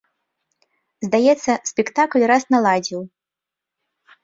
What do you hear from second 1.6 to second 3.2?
спектакль раз наладзіў.